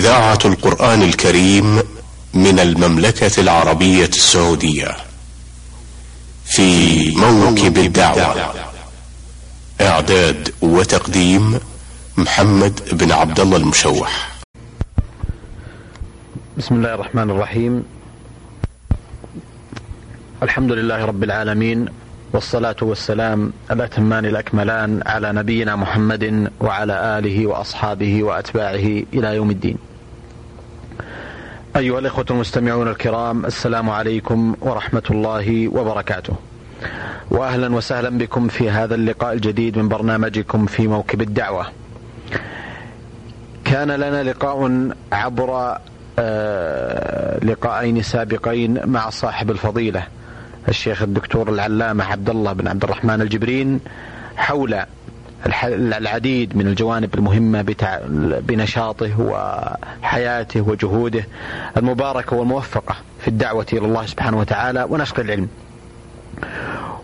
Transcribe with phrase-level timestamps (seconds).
[0.00, 1.82] إذاعة القرآن الكريم
[2.34, 4.96] من المملكة العربية السعودية
[6.44, 8.54] في موكب الدعوة.
[9.80, 11.60] إعداد وتقديم
[12.16, 14.40] محمد بن عبد الله المشوح.
[16.58, 17.84] بسم الله الرحمن الرحيم.
[20.42, 21.88] الحمد لله رب العالمين.
[22.32, 29.76] والصلاة والسلام الأتمان الأكملان على نبينا محمد وعلى آله وأصحابه وأتباعه إلى يوم الدين.
[31.76, 36.34] أيها الإخوة المستمعون الكرام السلام عليكم ورحمة الله وبركاته.
[37.30, 41.66] وأهلا وسهلا بكم في هذا اللقاء الجديد من برنامجكم في موكب الدعوة.
[43.64, 45.78] كان لنا لقاء عبر
[46.18, 50.06] آه، لقاءين سابقين مع صاحب الفضيلة
[50.68, 53.80] الشيخ الدكتور العلامة عبد الله بن عبد الرحمن الجبرين
[54.36, 54.80] حول
[55.64, 57.62] العديد من الجوانب المهمة
[58.40, 61.24] بنشاطه وحياته وجهوده
[61.76, 65.48] المباركة والموفقة في الدعوة إلى الله سبحانه وتعالى ونشر العلم.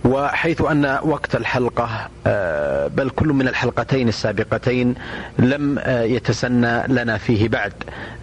[0.06, 4.94] وحيث أن وقت الحلقة آه، بل كل من الحلقتين السابقتين
[5.38, 7.72] لم آه، يتسنى لنا فيه بعد.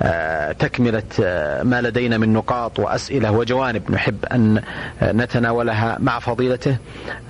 [0.01, 1.03] آه، تكملة
[1.63, 4.61] ما لدينا من نقاط وأسئلة وجوانب نحب أن
[5.03, 6.77] نتناولها مع فضيلته.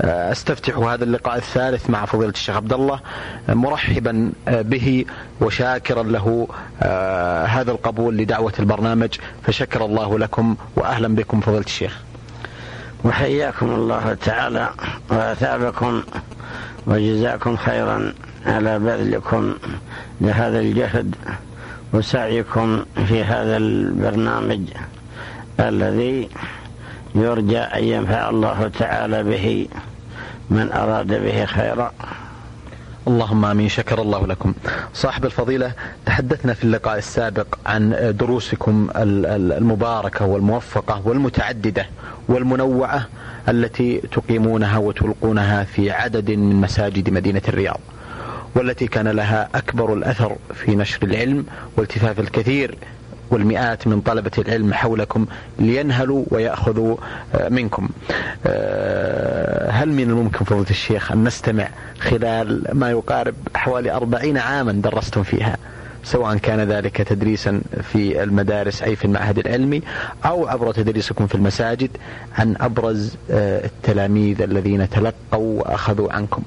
[0.02, 3.00] أستفتح هذا اللقاء الثالث مع فضيلة الشيخ عبد الله
[3.50, 5.06] مرحبا به
[5.42, 6.48] وشاكرا له
[7.48, 9.10] هذا القبول لدعوة البرنامج.
[9.44, 12.13] فشكر الله لكم وأهلا بكم فضيلة الشيخ.
[13.04, 14.70] وحياكم الله تعالى
[15.10, 16.04] وأثابكم
[16.88, 18.14] وجزاكم خيرا
[18.46, 19.54] على بذلكم
[20.22, 21.16] لهذا الجهد
[21.94, 24.62] وسعيكم في هذا البرنامج
[25.60, 26.30] الذي
[27.16, 29.68] يرجى أن ينفع الله تعالى به
[30.50, 31.92] من أراد به خيرا.
[33.08, 34.54] اللهم آمين شكر الله لكم.
[34.94, 35.72] صاحب الفضيلة
[36.06, 41.86] تحدثنا في اللقاء السابق عن دروسكم المباركة والموفقة والمتعددة
[42.28, 43.08] والمنوعة
[43.50, 47.80] التي تقيمونها وتلقونها في عدد من مساجد مدينة الرياض.
[48.56, 51.46] والتي كان لها أكبر الأثر في نشر العلم
[51.78, 52.78] والتفاف الكثير
[53.32, 55.26] والمئات من طلبة العلم حولكم
[55.60, 56.98] لينهلوا ويأخذوا
[57.36, 57.90] آه، منكم.
[58.46, 61.70] آه، هل من الممكن فضيلة الشيخ أن نستمع
[62.00, 65.58] خلال ما يقارب حوالي أربعين عاما درستم فيها
[66.04, 67.62] سواء كان ذلك تدريسا
[67.94, 69.82] في المدارس أي في المعهد العلمي
[70.26, 71.90] أو عبر تدريسكم في المساجد
[72.38, 76.44] عن أبرز آه، التلاميذ الذين تلقوا وأخذوا عنكم؟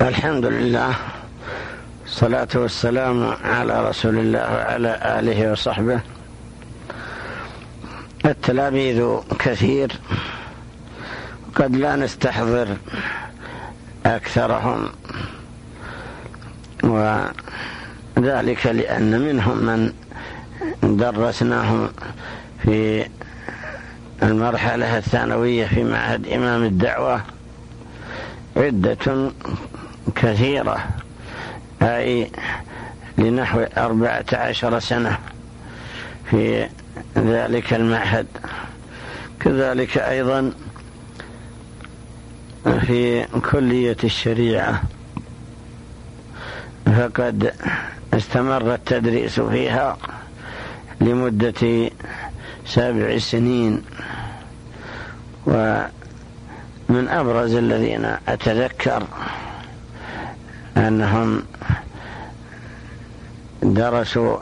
[0.00, 0.94] الحمد لله.
[2.06, 6.00] الصلاة والسلام على رسول الله وعلى آله وصحبه.
[8.24, 9.92] التلاميذ كثير
[11.54, 12.76] قد لا نستحضر
[14.06, 14.88] أكثرهم
[16.82, 19.92] وذلك لأن منهم من
[20.82, 21.88] درسناهم
[22.62, 23.08] في
[24.22, 27.20] المرحلة الثانوية في معهد إمام الدعوة
[28.56, 29.30] عدة
[30.16, 31.05] كثيرة.
[31.82, 32.30] أي
[33.18, 35.18] لنحو أربعة عشر سنة
[36.30, 36.68] في
[37.16, 38.26] ذلك المعهد.
[39.40, 40.52] كذلك أيضا
[42.64, 44.82] في كلية الشريعة.
[46.86, 47.52] فقد
[48.14, 49.98] استمر التدريس فيها
[51.00, 51.90] لمدة
[52.66, 53.82] سبع سنين.
[55.46, 59.06] ومن أبرز الذين أتذكر
[60.76, 61.42] أنهم
[63.62, 64.38] درسوا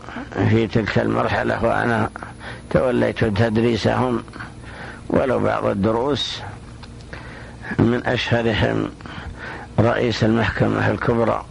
[0.51, 2.11] في تلك المرحلة وأنا
[2.71, 4.23] توليت تدريسهم
[5.09, 6.41] ولو بعض الدروس
[7.79, 8.91] من أشهرهم
[9.79, 11.45] رئيس المحكمة الكبرى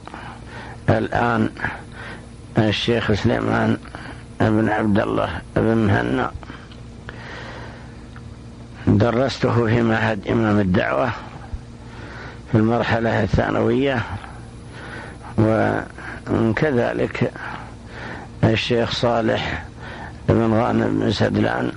[0.90, 1.50] الآن
[2.58, 3.78] الشيخ سليمان
[4.40, 6.32] بن عبد الله بن مهنا.
[8.88, 11.10] درسته في معهد إمام الدعوة
[12.52, 14.02] في المرحلة الثانوية.
[15.38, 17.31] وكذلك
[18.44, 19.63] الشيخ صالح
[20.30, 21.72] بن غانم بن سدلان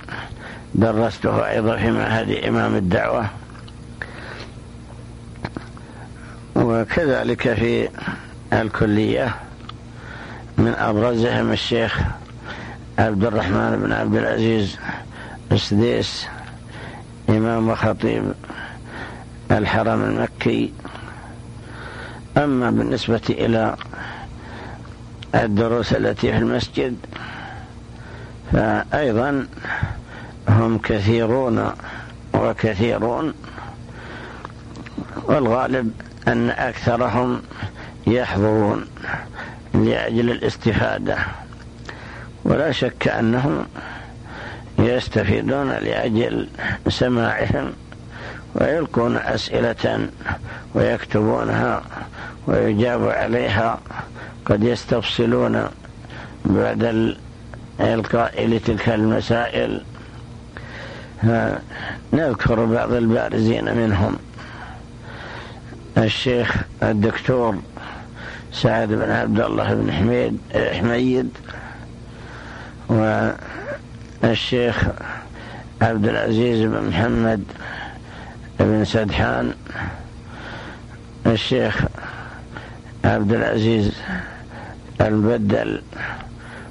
[0.75, 3.25] درسته أيضا في معهد إمام الدعوة.
[6.55, 7.89] وكذلك في
[8.53, 9.35] الكلية
[10.57, 11.99] من أبرزهم الشيخ
[12.99, 14.77] عبد الرحمن بن عبد العزيز
[15.51, 16.27] السديس
[17.29, 18.23] إمام وخطيب
[19.51, 20.73] الحرم المكي.
[22.37, 23.75] أما بالنسبة إلى
[25.35, 26.95] الدروس التي في المسجد
[28.53, 29.47] فأيضا
[30.49, 31.71] هم كثيرون
[32.33, 33.33] وكثيرون
[35.23, 35.91] والغالب
[36.27, 37.41] أن أكثرهم
[38.07, 38.85] يحضرون
[39.73, 41.17] لأجل الاستفادة.
[42.43, 43.65] ولا شك أنهم
[44.79, 46.47] يستفيدون لأجل
[46.89, 47.73] سماعهم
[48.55, 50.09] ويلقون أسئلة
[50.75, 51.81] ويكتبونها
[52.47, 53.79] ويجاب عليها
[54.45, 55.65] قد يستفصلون
[56.45, 57.15] بعد
[57.79, 59.83] الإلقاء لتلك المسائل.
[62.13, 64.15] نذكر بعض البارزين منهم.
[65.97, 67.57] الشيخ الدكتور
[68.53, 71.29] سعد بن عبد الله بن حميد حميد
[74.23, 74.83] والشيخ
[75.81, 77.43] عبد العزيز بن محمد
[78.59, 79.53] بن سدحان
[81.25, 81.81] الشيخ
[83.05, 83.91] عبد العزيز
[85.01, 85.81] البدل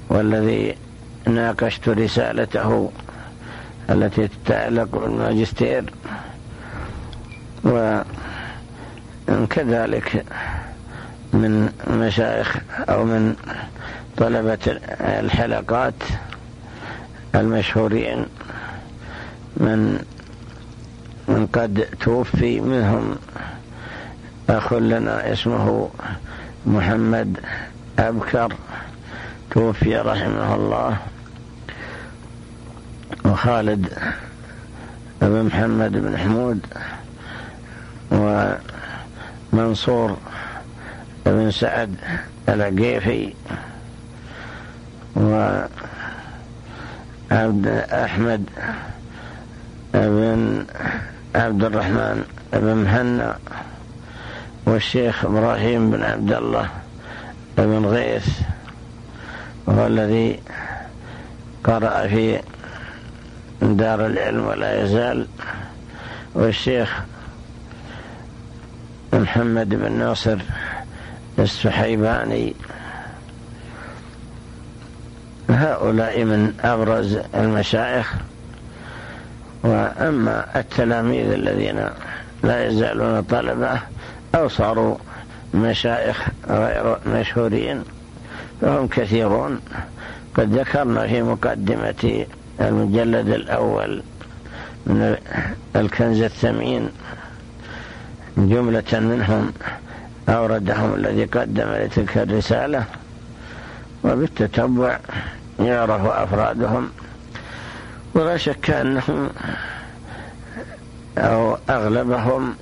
[0.09, 0.77] والذي
[1.27, 2.91] ناقشت رسالته
[3.91, 5.85] التي تتعلق بالماجستير.
[9.29, 10.25] وكذلك
[11.33, 12.57] من مشايخ
[12.89, 13.37] أو من
[14.17, 14.59] طلبة
[15.01, 15.95] الحلقات
[17.35, 18.27] المشهورين
[19.57, 20.05] من
[21.29, 23.17] من قد توفي منهم
[24.51, 25.91] أخ لنا اسمه
[26.67, 27.37] محمد
[27.99, 28.53] أبكر
[29.51, 30.97] توفي رحمه الله.
[33.25, 33.89] وخالد
[35.21, 36.61] بن محمد بن حمود
[39.53, 40.17] ومنصور
[41.27, 41.95] بن سعد
[42.49, 43.35] العقيفي
[45.17, 45.69] وعبد
[47.93, 48.45] أحمد
[49.95, 50.67] بن
[51.37, 53.39] عبد الرحمن بن مهنا
[54.67, 56.69] والشيخ إبراهيم بن عبد الله
[57.59, 58.29] بن غيث
[59.67, 60.41] وهو الذي
[61.65, 62.41] قرأ في
[63.63, 65.27] دار العلم ولا يزال
[66.35, 67.01] والشيخ
[69.13, 70.39] محمد بن ناصر
[71.39, 72.55] السحيباني.
[75.51, 78.15] هؤلاء من أبرز المشايخ.
[79.67, 81.85] وأما التلاميذ الذين
[82.43, 83.81] لا يزالون طلبة
[84.35, 84.97] أو صاروا
[85.55, 87.83] مشايخ غير مشهورين
[88.61, 89.61] فهم كثيرون.
[90.35, 92.27] قد ذكرنا في مقدمة
[92.61, 94.03] المجلد الأول
[94.87, 95.17] من
[95.77, 96.89] الكنز الثمين
[98.37, 99.53] جملة منهم
[100.29, 102.85] أوردهم الذي قدم لتلك الرسالة
[104.05, 104.99] وبالتتبع
[105.61, 106.91] يعرف أفرادهم.
[108.15, 109.31] ولا شك أنهم
[111.19, 112.55] أو أغلبهم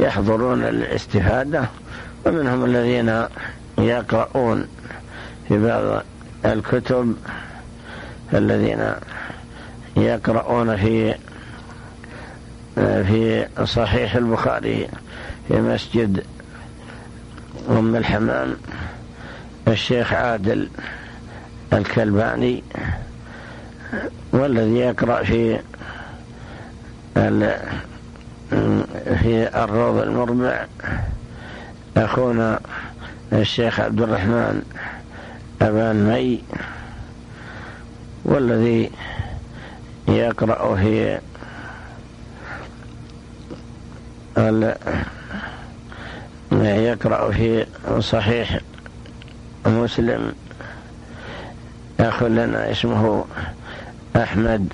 [0.00, 1.64] يحضرون الاستفادة
[2.26, 3.24] ومنهم الذين
[3.78, 4.66] يقرؤون
[5.48, 6.02] في بعض
[6.44, 7.16] الكتب
[8.34, 8.92] الذين
[9.96, 11.14] يقرؤون في
[12.76, 14.88] في صحيح البخاري
[15.48, 16.24] في مسجد
[17.70, 18.56] أم الحمام
[19.68, 20.68] الشيخ عادل
[21.72, 22.62] الكلباني.
[24.32, 25.58] والذي يقرأ في
[29.22, 30.66] في الروض المربع
[31.96, 32.60] أخونا
[33.32, 34.62] الشيخ عبد الرحمن
[35.62, 36.42] أبان مي
[38.24, 38.90] والذي
[40.08, 41.18] يقرأ في
[46.52, 47.66] يقرأ في
[48.00, 48.60] صحيح
[49.66, 50.32] مسلم
[52.00, 53.24] أخ لنا اسمه
[54.16, 54.72] أحمد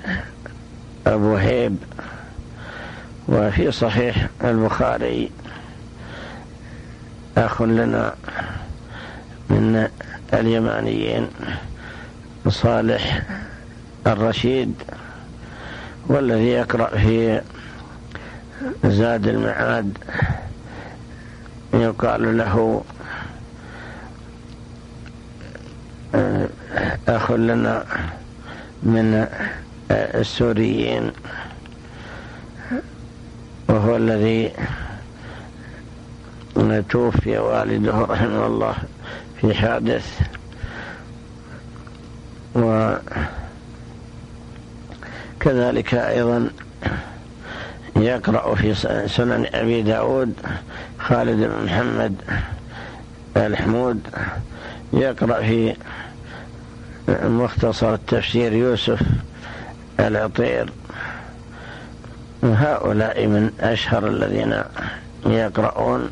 [1.07, 1.77] أبو هيب
[3.27, 5.31] وفي صحيح البخاري.
[7.37, 8.13] أخ لنا
[9.49, 9.87] من
[10.33, 11.27] اليمانيين
[12.47, 13.21] صالح
[14.07, 14.73] الرشيد
[16.07, 17.41] والذي يقرأ في
[18.85, 19.97] زاد المعاد.
[21.73, 22.83] يقال له
[27.07, 27.85] أخ لنا
[28.83, 29.27] من
[29.91, 31.11] السوريين
[33.69, 34.51] وهو الذي
[36.89, 38.75] توفي والده رحمه الله
[39.41, 40.19] في حادث.
[45.41, 46.49] وكذلك أيضا
[47.95, 48.73] يقرأ في
[49.07, 50.33] سنن أبي داود
[50.99, 52.15] خالد بن محمد
[53.37, 53.99] الحمود
[54.93, 55.75] يقرأ في
[57.07, 58.99] مختصر التفسير يوسف
[59.99, 60.69] العطير.
[62.43, 64.63] هؤلاء من أشهر الذين
[65.25, 66.09] يقرؤون.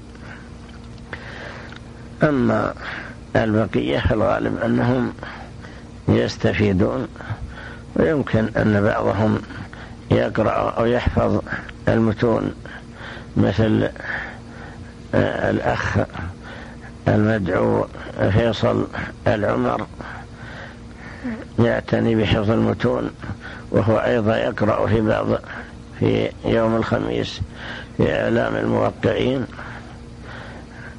[2.24, 2.74] أما
[3.36, 5.14] البقية الغالب أنهم
[6.08, 7.08] يستفيدون.
[7.96, 9.42] ويمكن أن بعضهم
[10.12, 11.42] يقرأ أو يحفظ
[11.88, 12.54] المتون
[13.38, 13.90] مثل
[15.14, 15.98] الأخ
[17.08, 17.86] المدعو
[18.32, 18.88] فيصل
[19.28, 19.88] العمر.
[21.60, 23.10] يعتني بحفظ المتون
[23.72, 25.28] وهو أيضا يقرأ في بعض
[26.00, 27.42] في يوم الخميس
[27.98, 29.46] في إعلام الموقعين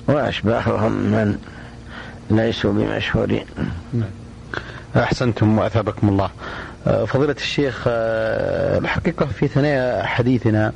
[0.08, 1.38] وأشباههم من
[2.30, 3.44] ليسوا بمشهورين.
[4.96, 6.30] أحسنتم وأثابكم الله.
[6.86, 10.72] آه، فضيلة الشيخ آه، الحقيقة في ثنايا حديثنا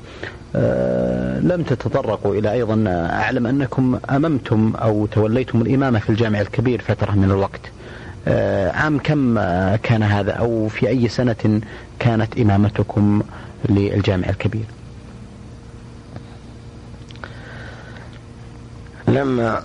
[0.57, 7.13] آه، لم تتطرقوا إلى أيضا أعلم أنكم أممتم أو توليتم الإمامة في الجامع الكبير فترة
[7.13, 7.61] من الوقت.
[8.75, 9.35] عام كم
[9.77, 11.61] كان هذا؟ أو في أي سنة
[11.99, 13.23] كانت إمامتكم
[13.69, 14.65] للجامع الكبير؟
[19.09, 19.63] لما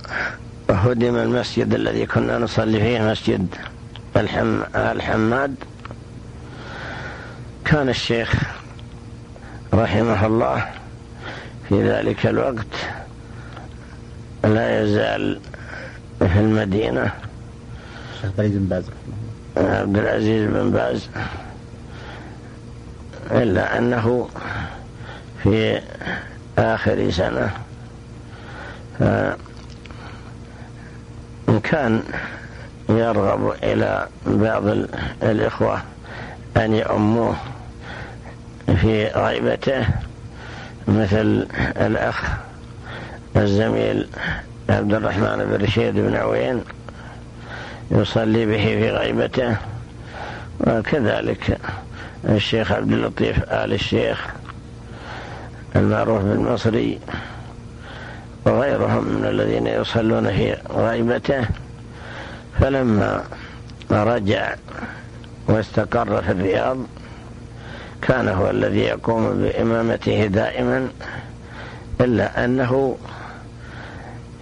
[0.70, 3.46] هدم المسجد الذي كنا نصلي فيه مسجد
[4.16, 5.54] الحم الحماد
[7.64, 8.34] كان الشيخ
[9.74, 10.64] رحمه الله
[11.68, 12.66] في ذلك الوقت
[14.44, 15.40] لا يزال
[16.18, 16.38] في
[18.24, 18.84] المدينة عبد العزيز بن باز
[19.56, 21.08] عبد العزيز بن باز.
[23.30, 24.28] إلا أنه
[25.42, 25.80] في
[26.58, 27.50] آخر سنة
[31.62, 32.02] كان
[32.88, 34.62] يرغب إلى بعض
[35.22, 35.82] الإخوة
[36.56, 37.36] أن يؤموه
[38.66, 39.86] في غيبته
[40.88, 42.22] مثل الأخ
[43.36, 44.08] الزميل
[44.68, 46.60] عبد الرحمن بن رشيد بن عوين.
[47.92, 49.56] يصلي به في غيبته.
[50.60, 51.58] وكذلك
[52.28, 54.26] الشيخ عبد اللطيف آل الشيخ
[55.76, 56.98] المعروف بالمصري
[58.46, 61.44] وغيرهم من الذين يصلون في غيبته.
[62.60, 63.24] فلما
[63.90, 64.54] رجع
[65.48, 66.78] واستقر في الرياض
[68.02, 70.88] كان هو الذي يقوم بإمامته دائما
[72.00, 72.96] إلا أنه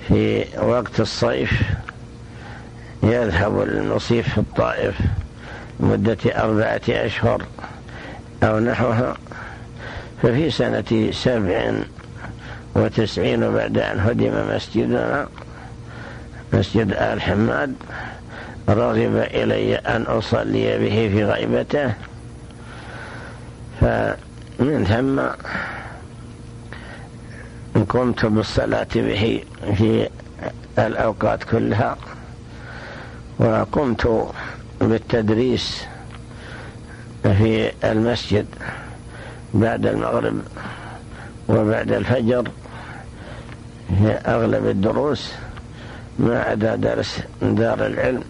[0.08, 1.62] في وقت الصيف
[3.02, 4.94] يذهب للمصيف في الطائف
[5.80, 7.42] مدة أربعة أشهر
[8.42, 9.16] أو نحوها
[10.22, 11.72] ففي سنة سبع
[12.74, 15.28] وتسعين بعد أن هدم مسجدنا
[16.52, 17.74] مسجد آل حماد.
[18.68, 21.92] رغب إلي أن أصلي به في غيبته
[23.80, 25.20] فمن ثم
[27.88, 29.44] قمت بالصلاة به
[29.76, 30.08] في
[30.78, 31.96] الأوقات كلها.
[33.40, 34.28] وقمت
[34.80, 35.84] بالتدريس
[37.22, 38.46] في المسجد
[39.54, 40.40] بعد المغرب
[41.48, 42.48] وبعد الفجر
[43.88, 45.32] في أغلب الدروس
[46.18, 48.22] ما عدا درس دار العلم.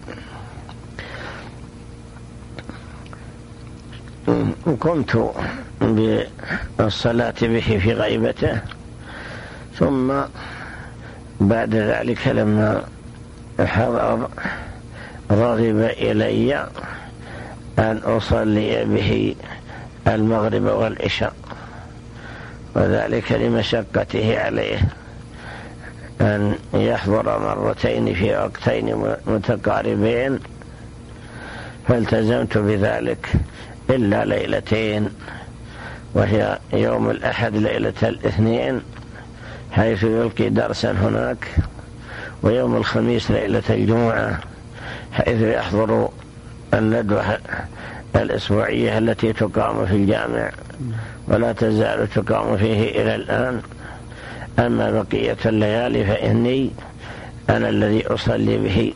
[4.79, 5.33] قمت
[5.81, 8.61] بالصلاة به في غيبته
[9.79, 10.13] ثم
[11.41, 12.83] بعد ذلك لما
[13.59, 14.27] حضر
[15.31, 16.67] رغب إلي
[17.79, 19.35] أن أصلي به
[20.07, 21.33] المغرب والعشاء
[22.75, 24.79] وذلك لمشقته عليه
[26.21, 30.39] أن يحضر مرتين في وقتين متقاربين
[31.87, 33.27] فالتزمت بذلك
[33.89, 35.09] إلا ليلتين
[36.13, 38.81] وهي يوم الأحد ليلة الاثنين
[39.71, 41.47] حيث يلقي درسا هناك
[42.43, 44.39] ويوم الخميس ليلة الجمعة.
[45.13, 46.09] حيث يحضر
[46.73, 47.37] الندوة
[48.15, 50.51] الأسبوعية التي تقام في الجامع.
[51.27, 53.61] ولا تزال تقام فيه إلى الآن.
[54.59, 56.71] أما بقية الليالي فإني
[57.49, 58.93] أنا الذي أصلي به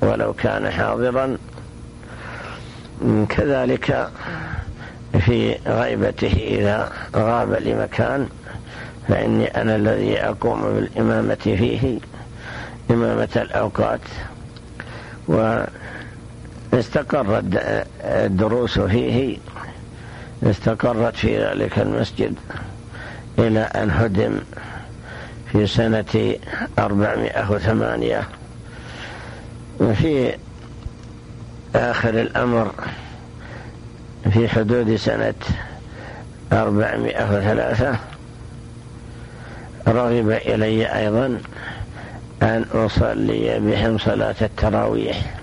[0.00, 1.36] ولو كان حاضرا.
[3.28, 4.08] كذلك
[5.20, 8.28] في غيبته إذا غاب لمكان
[9.08, 11.98] فإني أنا الذي أقوم بالإمامة فيه.
[12.90, 14.00] إمامة الأوقات.
[16.72, 17.44] واستقرت
[18.04, 19.38] الدروس فيه
[20.42, 22.34] استقرت في ذلك المسجد
[23.38, 24.38] إلى أن هدم
[25.52, 26.34] في سنة
[26.78, 28.22] أربعمائة وثمانية.
[29.80, 30.34] وفي
[31.74, 32.70] آخر الأمر
[34.32, 35.34] في حدود سنة
[36.52, 37.96] أربعمائة وثلاثة
[39.88, 41.38] رغب إلي أيضا
[42.42, 45.38] أن أصلي بهم صلاة التراويح.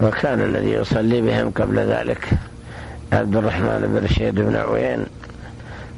[0.00, 2.28] وكان الذي يصلي بهم قبل ذلك
[3.12, 5.06] عبد الرحمن بن رشيد بن عوين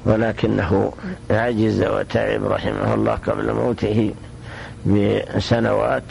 [0.05, 0.93] ولكنه
[1.31, 4.15] عجز وتعب رحمه الله قبل موته
[4.87, 6.03] بسنوات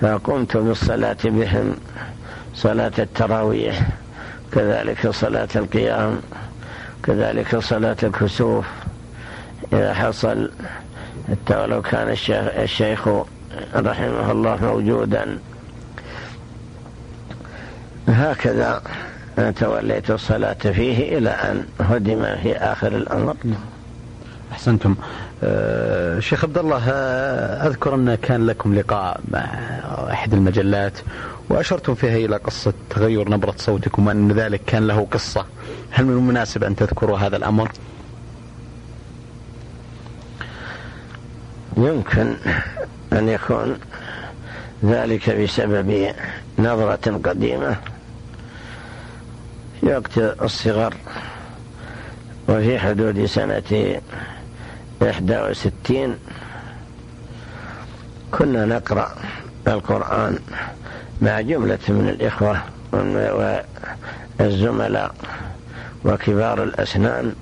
[0.00, 1.76] فقمت بالصلاة بهم
[2.54, 3.80] صلاة التراويح
[4.52, 6.20] كذلك صلاة القيام
[7.02, 8.66] كذلك صلاة الكسوف
[9.72, 10.50] إذا حصل
[11.30, 13.08] حتى ولو كان الشيخ, الشيخ
[13.74, 15.38] رحمه الله موجودا.
[18.08, 18.82] هكذا
[19.56, 23.36] توليت الصلاة فيه إلى أن هدم في آخر الأمر.
[24.52, 24.94] أحسنتم.
[25.42, 29.44] أه شيخ عبد الله آه، أذكر أن كان لكم لقاء مع
[30.12, 30.98] أحد المجلات
[31.48, 35.44] وأشرتم فيها إلى قصة تغير نبرة صوتكم وأن ذلك كان له قصة.
[35.90, 37.70] هل من المناسب أن تذكروا هذا الأمر؟
[41.76, 42.34] يمكن
[43.12, 43.78] أن يكون
[44.84, 46.14] ذلك بسبب
[46.58, 47.76] نظرة قديمة
[49.80, 50.94] في وقت الصغر
[52.48, 54.00] وفي حدود سنة
[55.02, 56.16] إحدى وستين.
[58.30, 59.14] كنا نقرأ
[59.68, 60.38] القرآن
[61.22, 62.62] مع جملة من الإخوة
[64.40, 65.14] والزملاء
[66.04, 67.34] وكبار الأسنان.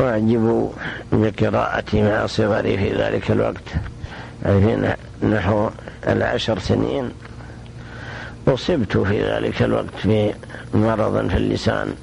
[0.00, 0.70] أعجبوا
[1.12, 3.68] بقراءتي مع صغري في ذلك الوقت.
[4.42, 5.70] في نحو
[6.08, 7.10] العشر سنين.
[8.48, 10.06] أصبت في ذلك الوقت
[10.74, 11.94] بمرض في اللسان.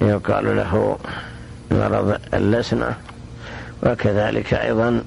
[0.00, 0.98] يقال له
[1.70, 2.94] مرض اللسنة.
[3.82, 5.04] وكذلك أيضا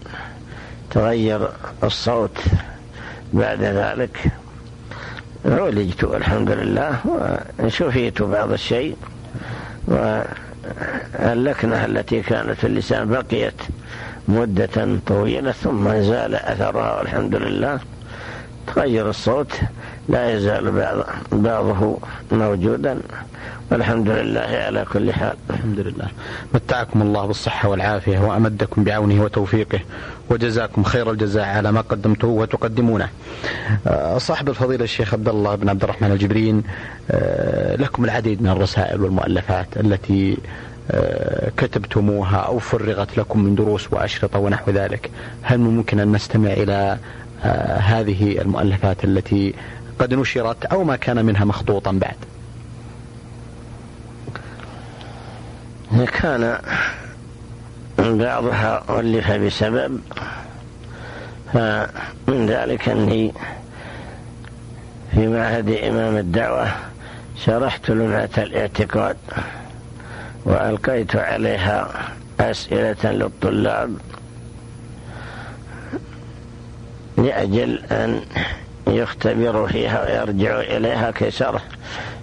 [0.91, 1.49] تغير
[1.83, 2.37] الصوت
[3.33, 4.17] بعد ذلك.
[5.45, 6.99] عولجت الحمد لله
[7.59, 8.97] وشفيت بعض الشيء.
[11.19, 13.61] واللكنة التي كانت في اللسان بقيت
[14.27, 17.79] مدة طويلة ثم زال أثرها والحمد لله.
[18.67, 19.51] تغير الصوت
[20.09, 21.97] لا يزال بعض بعضه
[22.31, 22.99] موجودا.
[23.71, 25.35] والحمد لله على كل حال.
[25.49, 26.07] الحمد لله.
[26.53, 29.79] متعكم الله بالصحة والعافية وأمدكم بعونه وتوفيقه
[30.29, 33.09] وجزاكم خير الجزاء على ما قدمته وتقدمونه.
[33.87, 36.63] آه، صاحب الفضيلة الشيخ عبد الله بن عبد الرحمن الجبرين
[37.11, 40.37] آه، لكم العديد من الرسائل والمؤلفات التي
[40.91, 45.11] آه، كتبتموها أو فرغت لكم من دروس وأشرطة ونحو ذلك.
[45.41, 46.97] هل ممكن أن نستمع إلى
[47.79, 49.53] هذه المؤلفات التي
[49.99, 52.15] قد نشرت أو ما كان منها مخطوطا بعد.
[56.05, 56.59] كان
[57.97, 59.99] بعضها ألف بسبب
[61.53, 63.33] فمن ذلك أني
[65.11, 66.67] في معهد إمام الدعوة
[67.45, 69.17] شرحت لمعة الاعتقاد
[70.45, 71.89] وألقيت عليها
[72.39, 73.97] أسئلة للطلاب
[77.17, 78.21] لأجل أن
[78.87, 81.63] يختبروا فيها ويرجعوا إليها كشرح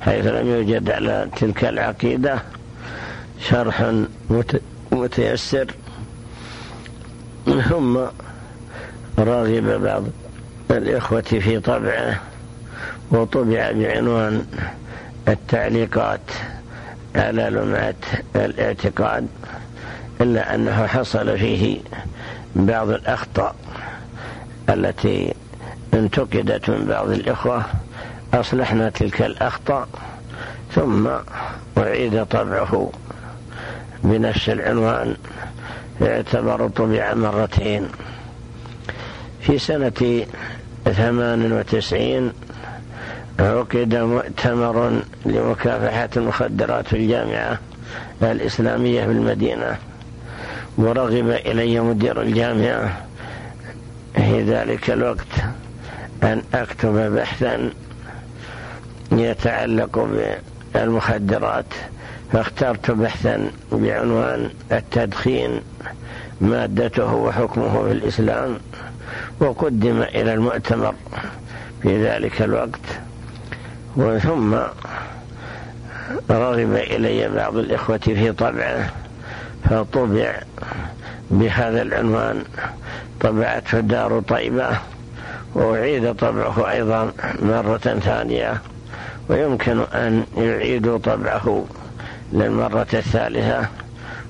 [0.00, 2.42] حيث لم يوجد على تلك العقيدة.
[3.40, 3.92] شرح
[4.92, 5.66] متيسر.
[7.68, 7.98] ثم
[9.18, 10.02] راغب بعض
[10.70, 12.20] الإخوة في طبعه
[13.10, 14.46] وطبع بعنوان
[15.28, 16.20] التعليقات
[17.16, 17.94] على لمعة
[18.36, 19.26] الاعتقاد
[20.20, 21.80] إلا أنه حصل فيه
[22.56, 23.54] بعض الأخطاء.
[24.68, 25.34] التي
[25.94, 27.64] انتقدت من بعض الإخوة
[28.34, 29.88] أصلحنا تلك الأخطاء
[30.74, 31.08] ثم
[31.78, 32.92] أعيد طبعه
[34.04, 35.16] بنفس العنوان
[36.00, 37.88] يعتبر طبع مرتين.
[39.40, 40.26] في سنة
[40.84, 42.32] ثمان وتسعين
[43.38, 47.58] عقد مؤتمر لمكافحة المخدرات في الجامعة
[48.22, 49.76] الإسلامية بالمدينة
[50.78, 52.96] ورغب إلي مدير الجامعة
[54.14, 55.26] في ذلك الوقت
[56.22, 57.70] أن أكتب بحثا
[59.12, 60.08] يتعلق
[60.74, 61.64] بالمخدرات
[62.32, 65.60] فاخترت بحثا بعنوان التدخين
[66.40, 68.58] مادته وحكمه في الإسلام
[69.40, 70.94] وقدم إلى المؤتمر
[71.82, 72.80] في ذلك الوقت
[73.96, 74.54] وثم
[76.30, 78.90] رغب إلي بعض الإخوة في طبعه
[79.70, 80.34] فطبع
[81.30, 82.44] بهذا العنوان
[83.20, 84.68] طبعته دار طيبة
[85.54, 88.60] وأعيد طبعه أيضا مرة ثانية
[89.28, 91.64] ويمكن أن يعيدوا طبعه
[92.32, 93.68] للمرة الثالثة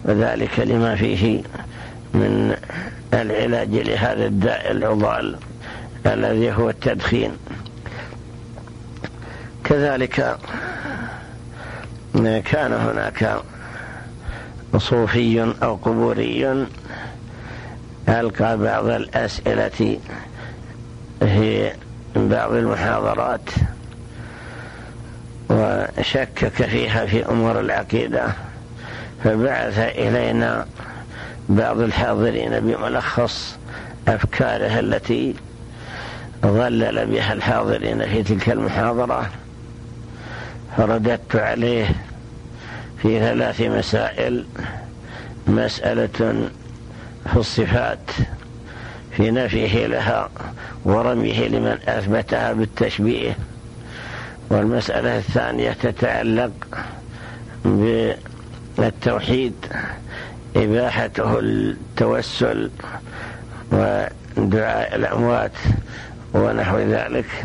[0.05, 1.43] وذلك لما فيه
[2.15, 2.57] من
[3.15, 5.37] العلاج لهذا الداء العضال
[6.07, 7.31] الذي هو التدخين.
[9.65, 10.39] كذلك
[12.45, 13.37] كان هناك
[14.77, 16.67] صوفي أو قبوري
[18.09, 19.99] ألقى بعض الأسئلة
[21.21, 21.71] في
[22.17, 23.51] بعض المحاضرات؟
[25.51, 28.27] وشكك فيها في أمور العقيدة
[29.25, 30.67] فبعث إلينا
[31.49, 33.59] بعض الحاضرين بملخص
[34.09, 35.35] أفكاره التي
[36.43, 39.31] ظلل بها الحاضرين في تلك المحاضرة.
[40.77, 41.87] فرددت عليه
[43.03, 44.45] في ثلاث مسائل
[45.47, 46.49] مسألة
[47.33, 48.11] في الصفات
[49.17, 50.29] في نفيه لها
[50.85, 53.37] ورميه لمن أثبتها بالتشبيه.
[54.51, 56.79] والمسألة الثانية تتعلق
[58.79, 59.55] بالتوحيد
[60.57, 62.71] إباحته التوسل
[63.73, 65.53] ودعاء الأموات
[66.35, 67.45] ونحو ذلك.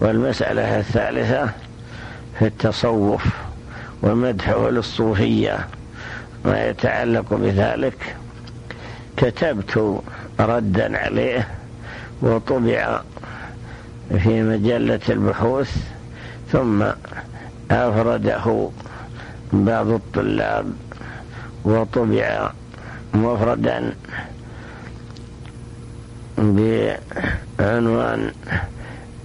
[0.00, 1.50] والمسألة الثالثة
[2.38, 3.24] في التصوف
[4.02, 5.66] ومدحه للصوفية
[6.44, 8.16] ما يتعلق بذلك
[9.16, 10.00] كتبت
[10.40, 11.48] ردا عليه
[12.22, 13.00] وطبع
[14.18, 15.76] في مجلة البحوث
[16.52, 16.84] ثم
[17.70, 18.68] أفرده
[19.52, 20.72] بعض الطلاب
[21.64, 22.50] وطبع
[23.14, 23.94] مفردا
[26.38, 28.32] بعنوان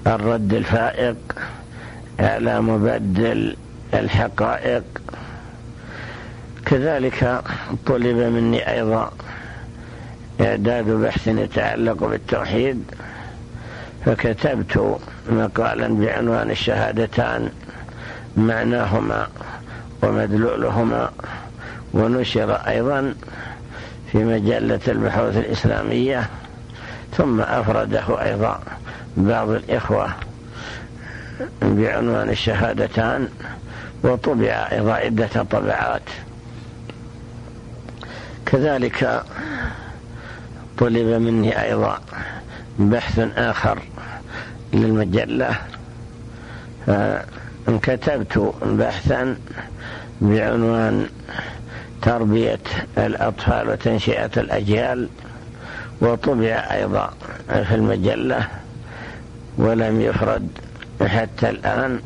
[0.07, 1.15] الرد الفائق
[2.19, 3.55] على مبدل
[3.93, 4.83] الحقائق.
[6.65, 7.41] كذلك
[7.85, 9.11] طلب مني أيضا
[10.41, 12.83] إعداد بحث يتعلق بالتوحيد
[14.05, 14.99] فكتبت
[15.29, 17.49] مقالا بعنوان الشهادتان
[18.37, 19.27] معناهما
[20.03, 21.11] ومدلولهما
[21.93, 23.13] ونشر أيضا
[24.11, 26.29] في مجلة البحوث الإسلامية
[27.17, 28.59] ثم أفرده أيضا
[29.17, 30.09] بعض الإخوة
[31.61, 33.27] بعنوان الشهادتان
[34.03, 36.01] وطبع أيضا عدة طبعات.
[38.45, 39.23] كذلك
[40.79, 41.99] طلب مني أيضا
[42.79, 43.79] بحث آخر
[44.73, 45.55] للمجلة.
[46.87, 49.37] فكتبت بحثا
[50.21, 51.09] بعنوان
[52.01, 52.59] تربية
[52.97, 55.09] الأطفال وتنشئة الأجيال
[56.01, 57.13] وطبع أيضا
[57.47, 58.47] في المجلة
[59.57, 60.47] ولم يفرد
[61.07, 61.99] حتى الآن.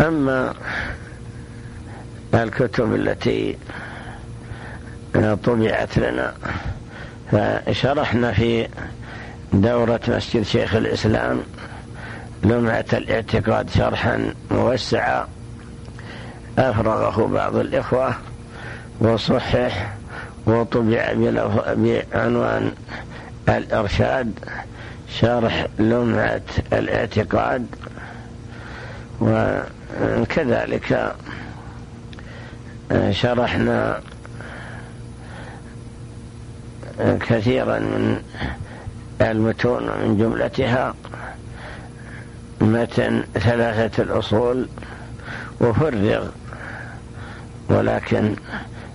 [0.00, 0.54] أما
[2.34, 3.56] الكتب التي
[5.14, 6.34] طبعت لنا.
[7.32, 8.68] فشرحنا في
[9.52, 11.40] دورة مسجد شيخ الإسلام
[12.42, 15.28] لمعة الاعتقاد شرحا موسعا.
[16.58, 18.14] أفرغه بعض الإخوة
[19.00, 19.92] وصحح
[20.46, 21.12] وطبع
[21.76, 22.72] بعنوان
[23.48, 24.32] الإرشاد
[25.20, 26.40] شرح لمعة
[26.72, 27.66] الاعتقاد.
[29.20, 31.14] وكذلك
[33.10, 34.00] شرحنا
[37.00, 38.22] كثيرا من
[39.20, 40.94] المتون من جملتها
[42.60, 44.68] متن ثلاثة الأصول
[45.60, 46.28] وفرغ
[47.68, 48.34] ولكن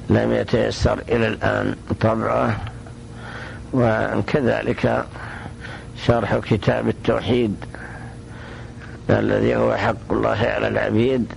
[0.09, 2.57] لم يتيسر إلى الآن طبعه.
[3.73, 5.05] وكذلك
[6.05, 7.55] شرح كتاب التوحيد
[9.09, 11.33] الذي هو حق الله على العبيد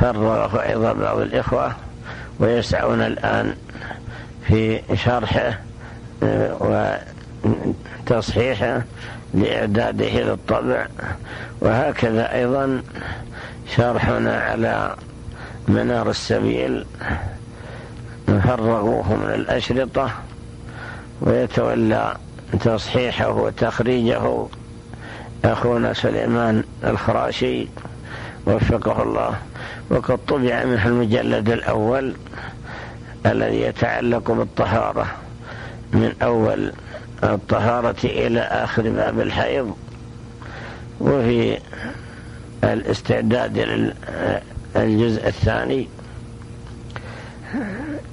[0.00, 1.72] فرغه أيضا بعض الإخوة
[2.40, 3.54] ويسعون الآن
[4.48, 5.58] في شرحه.
[8.10, 8.82] وتصحيحه
[9.34, 10.86] لإعداده للطبع.
[11.60, 12.82] وهكذا أيضا
[13.76, 14.94] شرحنا على
[15.68, 16.86] منار السبيل.
[18.26, 20.10] فرغوه من الأشرطة
[21.20, 22.16] ويتولى
[22.60, 24.46] تصحيحه وتخريجه.
[25.44, 27.68] أخونا سليمان الخراشي
[28.46, 29.34] وفقه الله.
[29.90, 32.14] وقد طبع منه المجلد الأول
[33.26, 35.06] الذي يتعلق بالطهارة.
[35.92, 36.72] من أول
[37.24, 39.76] الطهارة إلى آخر باب الحيض
[41.00, 41.58] وفي
[42.64, 43.58] الاستعداد
[44.76, 45.88] للجزء الثاني.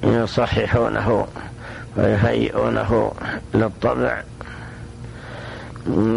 [0.04, 1.28] يصححونه
[1.98, 3.12] ويهيئونه
[3.54, 4.24] للطبع.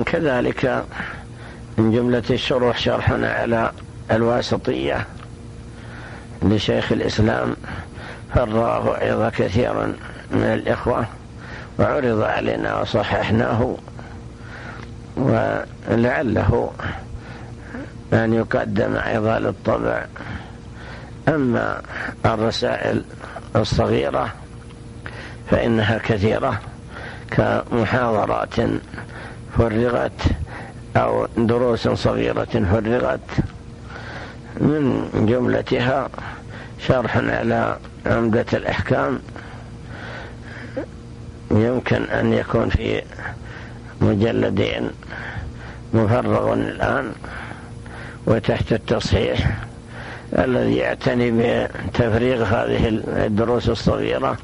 [0.06, 0.84] كذلك
[1.78, 3.72] من جملة الشروح شرحنا على
[4.10, 5.06] الواسطية
[6.42, 7.56] لشيخ الإسلام
[8.34, 9.94] فراه أيضا كثيرا
[10.30, 11.06] من الإخوة.
[11.78, 13.76] وعرض علينا وصححناه
[15.16, 16.70] ولعله
[18.12, 20.04] أن يقدم أيضا للطبع.
[21.28, 21.82] أما
[22.26, 23.02] الرسائل
[23.56, 24.28] الصغيرة
[25.50, 26.60] فإنها كثيرة
[27.30, 28.54] كمحاضرات
[29.58, 30.22] فرغت
[30.96, 33.20] أو دروس صغيرة فرغت.
[34.60, 36.08] من جملتها
[36.86, 39.18] شرح على عمدة الأحكام.
[41.50, 43.02] يمكن أن يكون في
[44.00, 44.90] مجلدين
[45.94, 47.12] مفرغ الآن
[48.26, 49.56] وتحت التصحيح
[50.38, 52.88] الذي يعتني بتفريغ هذه
[53.26, 54.36] الدروس الصغيرة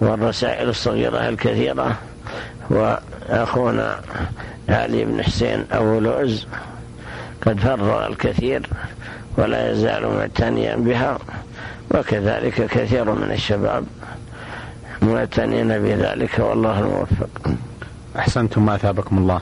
[0.00, 1.96] والرسائل الصغيرة الكثيرة.
[2.70, 4.00] وأخونا
[4.68, 6.46] علي بن حسين أبو لؤز
[7.46, 8.66] قد فرغ الكثير
[9.36, 11.18] ولا يزال معتنيا بها
[11.94, 13.84] وكذلك كثير من الشباب
[15.08, 17.50] معتنين بذلك والله الموفق.
[18.18, 19.40] أحسنتم ما أثابكم الله.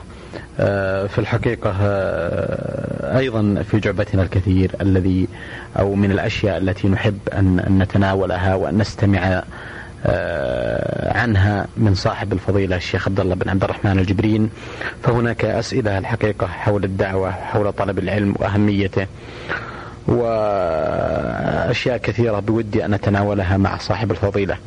[0.59, 5.27] آه، في الحقيقة آه، أيضا في جعبتنا الكثير الذي
[5.79, 9.43] أو من الأشياء التي نحب أن نتناولها وأن نستمع
[10.05, 14.49] آه، عنها من صاحب الفضيلة الشيخ عبد الله بن عبد الرحمن الجبرين.
[15.03, 19.07] فهناك أسئلة الحقيقة حول الدعوة حول طلب العلم وأهميته
[20.07, 24.57] وأشياء كثيرة بودي أن أتناولها مع صاحب الفضيلة.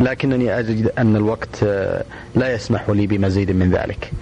[0.00, 1.64] لكنني أجد أن الوقت
[2.34, 4.12] لا يسمح لي بمزيد من ذلك.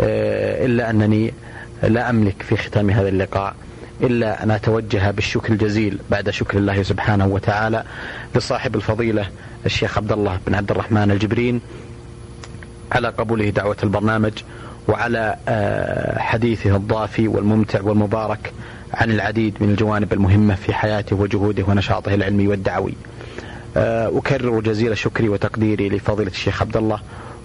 [0.00, 1.32] آه، إلا أنني
[1.82, 3.54] لا أملك في ختام هذا اللقاء
[4.00, 7.84] إلا أن أتوجه بالشكر الجزيل بعد شكر الله سبحانه وتعالى
[8.34, 9.26] لصاحب الفضيلة
[9.66, 11.60] الشيخ عبد الله بن عبد الرحمن الجبرين
[12.92, 14.32] على قبوله دعوة البرنامج
[14.88, 18.52] وعلى آه، حديثه الضافي والممتع والمبارك
[18.94, 22.92] عن العديد من الجوانب المهمة في حياته وجهوده ونشاطه العلمي والدعوي.
[22.92, 23.13] آه،
[23.76, 27.00] أكرر جزيل شكري وتقديري لفضيلة الشيخ عبد الله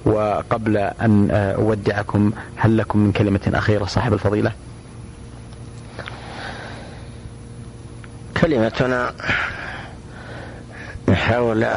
[0.06, 4.52] وقبل أن أودعكم هل لكم من كلمة أخيرة صاحب الفضيلة؟
[8.42, 9.14] كلمتنا
[11.12, 11.68] حول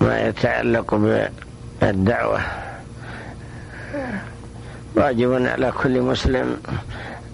[0.00, 0.94] ما يتعلق
[1.82, 2.40] بالدعوة.
[4.94, 6.56] واجب على كل مسلم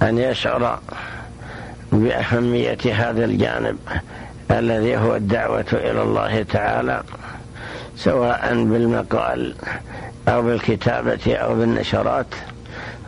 [0.03, 0.81] أن يشعر
[1.93, 3.79] بأهمية هذا الجانب
[4.51, 7.03] الذي هو الدعوة إلى الله تعالى
[7.97, 9.55] سواء بالمقال
[10.29, 12.27] أو بالكتابة أو بالنشرات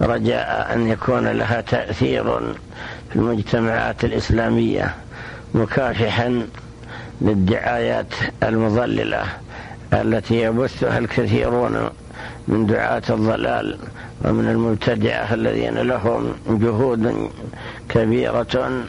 [0.01, 2.41] رجاء أن يكون لها تأثير
[3.11, 4.95] في المجتمعات الإسلامية
[5.55, 6.47] مكافحا
[7.21, 9.23] للدعايات المضللة
[9.93, 11.91] التي يبثها الكثيرون
[12.49, 13.79] من دعاة الضلال
[14.25, 17.31] ومن المبتدعة الذين لهم جهود
[17.89, 18.85] كبيرة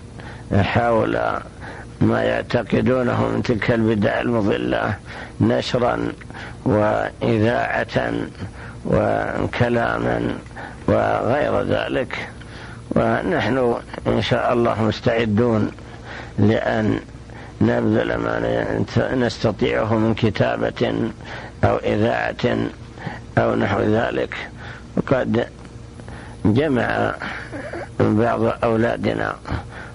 [0.53, 1.19] حول
[2.01, 4.95] ما يعتقدونه من تلك البدع المضلة
[5.41, 6.11] نشرا
[6.65, 8.13] وإذاعة
[8.85, 10.37] وكلاما
[10.87, 12.27] وغير ذلك.
[12.95, 13.75] ونحن
[14.07, 15.71] إن شاء الله مستعدون
[16.39, 16.99] لأن
[17.61, 18.35] نبذل ما
[19.13, 21.11] نستطيعه من كتابة
[21.63, 22.57] أو إذاعة
[23.37, 24.35] أو نحو ذلك.
[24.97, 25.47] وقد
[26.45, 27.13] جمع
[27.99, 29.35] بعض أولادنا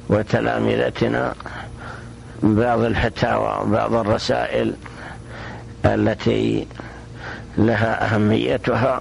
[0.09, 1.35] وتلامذتنا
[2.43, 4.75] بعض الفتاوى وبعض الرسائل
[5.85, 6.67] التي
[7.59, 9.01] لها أهميتها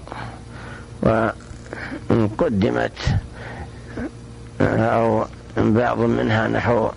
[2.09, 2.91] وقدمت
[4.61, 5.25] أو
[5.57, 6.89] بعض منها نحو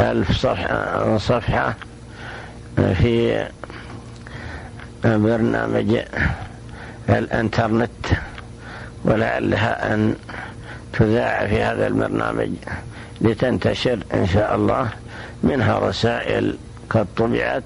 [0.00, 1.74] ألف صفحة, صفحة
[2.76, 3.46] في
[5.04, 5.98] برنامج
[7.08, 7.90] الإنترنت
[9.04, 10.14] ولعلها أن
[10.92, 12.50] تذاع في هذا البرنامج
[13.20, 14.88] لتنتشر إن شاء الله.
[15.42, 16.56] منها رسائل
[16.90, 17.62] قد طبعت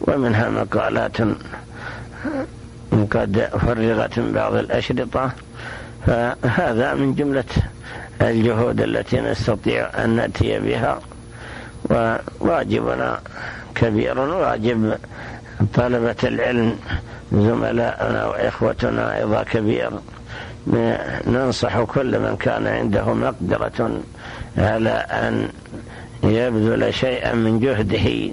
[0.00, 1.16] ومنها مقالات
[3.10, 5.30] قد فرغت من بعض الأشرطة.
[6.06, 7.44] فهذا من جملة
[8.20, 11.00] الجهود التي نستطيع أن نأتي بها.
[12.40, 13.20] وواجبنا
[13.74, 14.94] كبير واجب
[15.74, 16.76] طلبة العلم
[17.32, 19.90] زملاءنا وإخوتنا أيضا كبير.
[21.26, 24.00] ننصح كل من كان عنده مقدرة
[24.58, 25.48] على أن
[26.24, 28.32] يبذل شيئا من جهده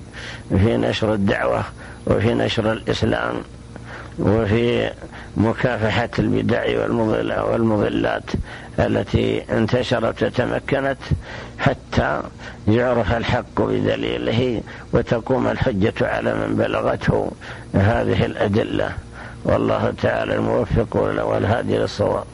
[0.60, 1.64] في نشر الدعوة
[2.08, 3.36] وفي نشر الإسلام
[4.20, 4.92] وفي
[5.38, 6.64] مكافحة البدع
[7.44, 8.24] والمضلات
[8.80, 10.98] التي انتشرت وتمكنت
[11.60, 12.22] حتى
[12.68, 14.62] يعرف الحق بدليله
[14.94, 17.32] وتقوم الحجة على من بلغته.
[17.76, 18.92] هذه الأدلة.
[19.46, 22.26] والله تعالى الموفق والهادي للصواب.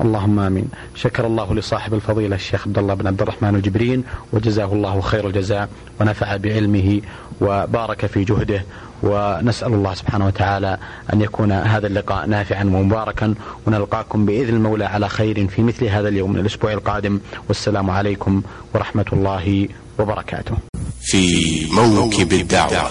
[0.00, 0.68] اللهم آمين.
[0.94, 5.68] شكر الله لصاحب الفضيلة الشيخ عبد الله بن عبد الرحمن الجبرين وجزاه الله خير الجزاء
[6.00, 7.00] ونفع بعلمه
[7.40, 8.64] وبارك في جهده
[9.02, 10.78] ونسأل الله سبحانه وتعالى
[11.12, 13.34] أن يكون هذا اللقاء نافعا ومباركا
[13.66, 18.42] ونلقاكم بإذن المولى على خير في مثل هذا اليوم الأسبوع القادم والسلام عليكم
[18.74, 20.54] ورحمة الله وبركاته.
[21.02, 22.90] في موكب الدعوة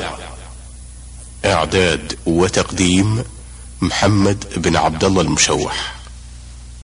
[1.45, 3.23] إعداد وتقديم
[3.81, 5.98] محمد بن عبد الله المشوح